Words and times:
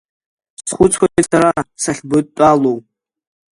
Схәыцуеит 0.69 1.25
сара 1.31 1.49
сахьбыдтәалоу… 1.81 2.77